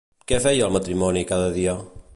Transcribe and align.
Què 0.31 0.39
feia 0.45 0.69
el 0.69 0.73
matrimoni 0.77 1.23
cada 1.35 1.55
dia? 1.59 1.77